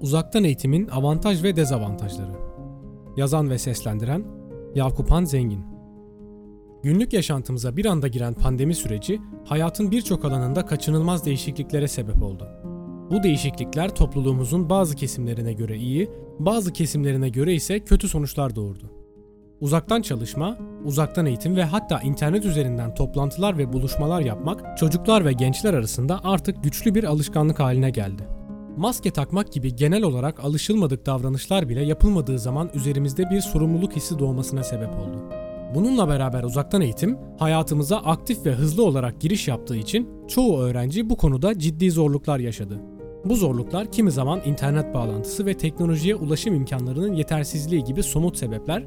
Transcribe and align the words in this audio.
Uzaktan 0.00 0.44
eğitimin 0.44 0.88
avantaj 0.88 1.42
ve 1.42 1.56
dezavantajları. 1.56 2.32
Yazan 3.16 3.50
ve 3.50 3.58
seslendiren 3.58 4.24
Yakup 4.74 5.10
Zengin. 5.24 5.64
Günlük 6.82 7.12
yaşantımıza 7.12 7.76
bir 7.76 7.84
anda 7.84 8.08
giren 8.08 8.34
pandemi 8.34 8.74
süreci 8.74 9.20
hayatın 9.44 9.90
birçok 9.90 10.24
alanında 10.24 10.66
kaçınılmaz 10.66 11.24
değişikliklere 11.24 11.88
sebep 11.88 12.22
oldu. 12.22 12.48
Bu 13.10 13.22
değişiklikler 13.22 13.94
topluluğumuzun 13.94 14.70
bazı 14.70 14.96
kesimlerine 14.96 15.52
göre 15.52 15.76
iyi, 15.76 16.10
bazı 16.38 16.72
kesimlerine 16.72 17.28
göre 17.28 17.54
ise 17.54 17.80
kötü 17.80 18.08
sonuçlar 18.08 18.56
doğurdu. 18.56 18.90
Uzaktan 19.60 20.02
çalışma, 20.02 20.58
uzaktan 20.84 21.26
eğitim 21.26 21.56
ve 21.56 21.64
hatta 21.64 22.00
internet 22.00 22.44
üzerinden 22.44 22.94
toplantılar 22.94 23.58
ve 23.58 23.72
buluşmalar 23.72 24.20
yapmak 24.20 24.78
çocuklar 24.78 25.24
ve 25.24 25.32
gençler 25.32 25.74
arasında 25.74 26.20
artık 26.24 26.64
güçlü 26.64 26.94
bir 26.94 27.04
alışkanlık 27.04 27.60
haline 27.60 27.90
geldi. 27.90 28.37
Maske 28.78 29.10
takmak 29.10 29.52
gibi 29.52 29.76
genel 29.76 30.02
olarak 30.02 30.44
alışılmadık 30.44 31.06
davranışlar 31.06 31.68
bile 31.68 31.84
yapılmadığı 31.84 32.38
zaman 32.38 32.70
üzerimizde 32.74 33.30
bir 33.30 33.40
sorumluluk 33.40 33.92
hissi 33.92 34.18
doğmasına 34.18 34.62
sebep 34.62 34.88
oldu. 34.88 35.22
Bununla 35.74 36.08
beraber 36.08 36.42
uzaktan 36.42 36.80
eğitim 36.80 37.18
hayatımıza 37.38 37.96
aktif 37.96 38.46
ve 38.46 38.52
hızlı 38.52 38.84
olarak 38.84 39.20
giriş 39.20 39.48
yaptığı 39.48 39.76
için 39.76 40.08
çoğu 40.28 40.58
öğrenci 40.58 41.10
bu 41.10 41.16
konuda 41.16 41.58
ciddi 41.58 41.90
zorluklar 41.90 42.38
yaşadı. 42.38 42.80
Bu 43.24 43.36
zorluklar 43.36 43.92
kimi 43.92 44.10
zaman 44.10 44.40
internet 44.44 44.94
bağlantısı 44.94 45.46
ve 45.46 45.54
teknolojiye 45.54 46.14
ulaşım 46.14 46.54
imkanlarının 46.54 47.12
yetersizliği 47.12 47.84
gibi 47.84 48.02
somut 48.02 48.36
sebepler, 48.36 48.86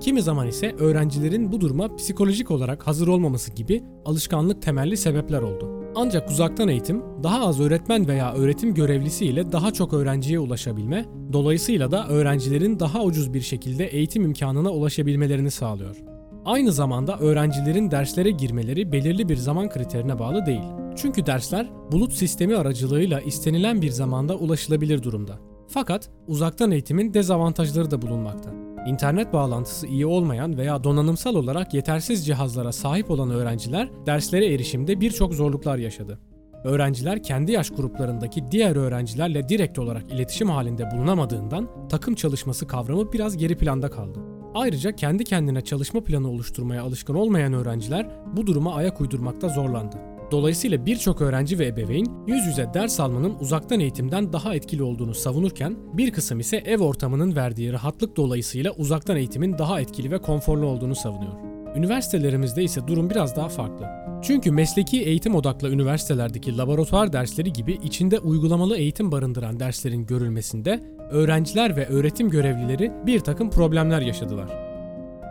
kimi 0.00 0.22
zaman 0.22 0.46
ise 0.46 0.74
öğrencilerin 0.78 1.52
bu 1.52 1.60
duruma 1.60 1.96
psikolojik 1.96 2.50
olarak 2.50 2.86
hazır 2.86 3.08
olmaması 3.08 3.52
gibi 3.52 3.82
alışkanlık 4.04 4.62
temelli 4.62 4.96
sebepler 4.96 5.42
oldu. 5.42 5.79
Ancak 5.94 6.30
uzaktan 6.30 6.68
eğitim 6.68 7.02
daha 7.22 7.46
az 7.46 7.60
öğretmen 7.60 8.08
veya 8.08 8.34
öğretim 8.34 8.74
görevlisi 8.74 9.26
ile 9.26 9.52
daha 9.52 9.72
çok 9.72 9.92
öğrenciye 9.92 10.38
ulaşabilme, 10.38 11.04
dolayısıyla 11.32 11.90
da 11.90 12.08
öğrencilerin 12.08 12.80
daha 12.80 13.02
ucuz 13.02 13.34
bir 13.34 13.40
şekilde 13.40 13.86
eğitim 13.86 14.22
imkanına 14.22 14.70
ulaşabilmelerini 14.70 15.50
sağlıyor. 15.50 15.96
Aynı 16.44 16.72
zamanda 16.72 17.18
öğrencilerin 17.18 17.90
derslere 17.90 18.30
girmeleri 18.30 18.92
belirli 18.92 19.28
bir 19.28 19.36
zaman 19.36 19.68
kriterine 19.70 20.18
bağlı 20.18 20.46
değil. 20.46 20.64
Çünkü 20.96 21.26
dersler 21.26 21.70
bulut 21.92 22.12
sistemi 22.12 22.56
aracılığıyla 22.56 23.20
istenilen 23.20 23.82
bir 23.82 23.90
zamanda 23.90 24.36
ulaşılabilir 24.36 25.02
durumda. 25.02 25.38
Fakat 25.68 26.10
uzaktan 26.26 26.70
eğitimin 26.70 27.14
dezavantajları 27.14 27.90
da 27.90 28.02
bulunmakta. 28.02 28.50
İnternet 28.86 29.32
bağlantısı 29.32 29.86
iyi 29.86 30.06
olmayan 30.06 30.56
veya 30.56 30.84
donanımsal 30.84 31.34
olarak 31.34 31.74
yetersiz 31.74 32.26
cihazlara 32.26 32.72
sahip 32.72 33.10
olan 33.10 33.30
öğrenciler 33.30 33.88
derslere 34.06 34.54
erişimde 34.54 35.00
birçok 35.00 35.34
zorluklar 35.34 35.78
yaşadı. 35.78 36.18
Öğrenciler 36.64 37.22
kendi 37.22 37.52
yaş 37.52 37.70
gruplarındaki 37.70 38.44
diğer 38.50 38.76
öğrencilerle 38.76 39.48
direkt 39.48 39.78
olarak 39.78 40.12
iletişim 40.12 40.50
halinde 40.50 40.90
bulunamadığından 40.90 41.88
takım 41.88 42.14
çalışması 42.14 42.66
kavramı 42.66 43.12
biraz 43.12 43.36
geri 43.36 43.56
planda 43.56 43.90
kaldı. 43.90 44.18
Ayrıca 44.54 44.92
kendi 44.92 45.24
kendine 45.24 45.60
çalışma 45.60 46.04
planı 46.04 46.30
oluşturmaya 46.30 46.82
alışkın 46.82 47.14
olmayan 47.14 47.52
öğrenciler 47.52 48.08
bu 48.36 48.46
duruma 48.46 48.74
ayak 48.74 49.00
uydurmakta 49.00 49.48
zorlandı. 49.48 49.96
Dolayısıyla 50.30 50.86
birçok 50.86 51.20
öğrenci 51.20 51.58
ve 51.58 51.66
ebeveyn 51.66 52.06
yüz 52.26 52.46
yüze 52.46 52.74
ders 52.74 53.00
almanın 53.00 53.34
uzaktan 53.40 53.80
eğitimden 53.80 54.32
daha 54.32 54.54
etkili 54.54 54.82
olduğunu 54.82 55.14
savunurken 55.14 55.76
bir 55.92 56.10
kısım 56.10 56.40
ise 56.40 56.56
ev 56.56 56.80
ortamının 56.80 57.36
verdiği 57.36 57.72
rahatlık 57.72 58.16
dolayısıyla 58.16 58.72
uzaktan 58.72 59.16
eğitimin 59.16 59.58
daha 59.58 59.80
etkili 59.80 60.10
ve 60.10 60.18
konforlu 60.18 60.66
olduğunu 60.66 60.94
savunuyor. 60.94 61.32
Üniversitelerimizde 61.76 62.62
ise 62.62 62.86
durum 62.86 63.10
biraz 63.10 63.36
daha 63.36 63.48
farklı. 63.48 63.86
Çünkü 64.22 64.50
mesleki 64.50 65.02
eğitim 65.02 65.34
odaklı 65.34 65.70
üniversitelerdeki 65.70 66.56
laboratuvar 66.56 67.12
dersleri 67.12 67.52
gibi 67.52 67.72
içinde 67.72 68.18
uygulamalı 68.18 68.76
eğitim 68.76 69.12
barındıran 69.12 69.60
derslerin 69.60 70.06
görülmesinde 70.06 70.80
öğrenciler 71.10 71.76
ve 71.76 71.86
öğretim 71.86 72.30
görevlileri 72.30 72.92
bir 73.06 73.20
takım 73.20 73.50
problemler 73.50 74.00
yaşadılar. 74.00 74.69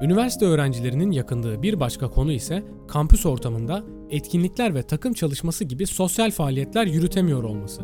Üniversite 0.02 0.46
öğrencilerinin 0.46 1.12
yakındığı 1.12 1.64
bir 1.64 1.80
başka 1.80 2.10
konu 2.10 2.32
ise 2.32 2.64
kampüs 2.88 3.26
ortamında 3.26 3.84
etkinlikler 4.10 4.76
ve 4.76 4.84
takım 4.84 5.14
çalışması 5.14 5.64
gibi 5.64 5.88
sosyal 5.88 6.32
faaliyetler 6.32 6.86
yürütemiyor 6.86 7.44
olması. 7.44 7.82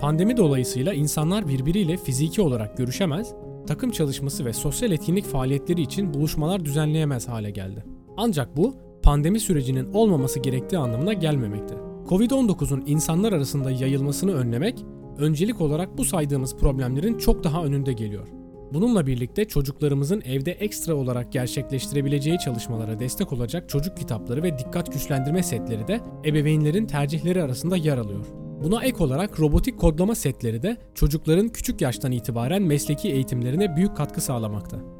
Pandemi 0.00 0.36
dolayısıyla 0.36 0.94
insanlar 0.94 1.48
birbiriyle 1.48 1.96
fiziki 1.96 2.42
olarak 2.42 2.76
görüşemez, 2.76 3.34
takım 3.66 3.90
çalışması 3.90 4.44
ve 4.44 4.52
sosyal 4.52 4.92
etkinlik 4.92 5.24
faaliyetleri 5.24 5.82
için 5.82 6.14
buluşmalar 6.14 6.64
düzenleyemez 6.64 7.28
hale 7.28 7.50
geldi. 7.50 7.84
Ancak 8.16 8.56
bu 8.56 8.74
pandemi 9.02 9.40
sürecinin 9.40 9.92
olmaması 9.92 10.40
gerektiği 10.40 10.78
anlamına 10.78 11.12
gelmemekte. 11.12 11.74
Covid-19'un 12.08 12.82
insanlar 12.86 13.32
arasında 13.32 13.70
yayılmasını 13.70 14.34
önlemek 14.34 14.84
öncelik 15.18 15.60
olarak 15.60 15.98
bu 15.98 16.04
saydığımız 16.04 16.56
problemlerin 16.56 17.18
çok 17.18 17.44
daha 17.44 17.64
önünde 17.64 17.92
geliyor. 17.92 18.43
Bununla 18.72 19.06
birlikte 19.06 19.44
çocuklarımızın 19.44 20.20
evde 20.20 20.52
ekstra 20.52 20.94
olarak 20.94 21.32
gerçekleştirebileceği 21.32 22.38
çalışmalara 22.38 22.98
destek 22.98 23.32
olacak 23.32 23.68
çocuk 23.68 23.96
kitapları 23.96 24.42
ve 24.42 24.58
dikkat 24.58 24.92
güçlendirme 24.92 25.42
setleri 25.42 25.88
de 25.88 26.00
ebeveynlerin 26.24 26.86
tercihleri 26.86 27.42
arasında 27.42 27.76
yer 27.76 27.98
alıyor. 27.98 28.24
Buna 28.62 28.84
ek 28.84 29.04
olarak 29.04 29.40
robotik 29.40 29.78
kodlama 29.78 30.14
setleri 30.14 30.62
de 30.62 30.76
çocukların 30.94 31.48
küçük 31.48 31.80
yaştan 31.80 32.12
itibaren 32.12 32.62
mesleki 32.62 33.08
eğitimlerine 33.08 33.76
büyük 33.76 33.96
katkı 33.96 34.20
sağlamakta. 34.20 34.93